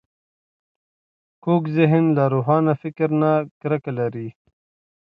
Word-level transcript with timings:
کوږ 1.43 1.63
ذهن 1.77 2.03
له 2.17 2.23
روښان 2.33 2.65
فکر 2.81 3.09
نه 3.21 3.31
کرکه 3.61 3.91
لري 3.99 4.27